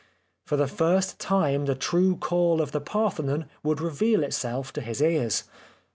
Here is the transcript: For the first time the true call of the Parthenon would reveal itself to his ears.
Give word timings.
For 0.47 0.57
the 0.57 0.67
first 0.67 1.19
time 1.19 1.65
the 1.65 1.75
true 1.75 2.15
call 2.15 2.59
of 2.59 2.71
the 2.71 2.81
Parthenon 2.81 3.45
would 3.61 3.79
reveal 3.79 4.23
itself 4.23 4.73
to 4.73 4.81
his 4.81 4.99
ears. 4.99 5.43